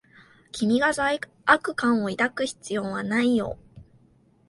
[0.51, 3.59] 君が罪悪感を抱く必要はないよ。